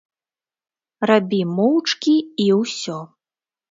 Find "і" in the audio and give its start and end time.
2.43-2.53